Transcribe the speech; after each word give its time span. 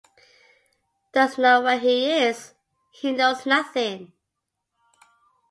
Doesn't 1.13 1.39
know 1.39 1.61
where 1.61 1.77
he 1.77 2.11
is, 2.11 2.55
he 2.89 3.11
knows 3.11 3.45
nothing. 3.45 4.13